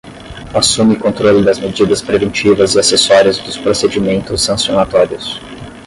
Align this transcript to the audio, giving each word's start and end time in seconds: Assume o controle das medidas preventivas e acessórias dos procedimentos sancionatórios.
Assume 0.55 0.95
o 0.95 0.99
controle 0.99 1.45
das 1.45 1.59
medidas 1.59 2.01
preventivas 2.01 2.73
e 2.73 2.79
acessórias 2.79 3.37
dos 3.37 3.55
procedimentos 3.55 4.41
sancionatórios. 4.41 5.39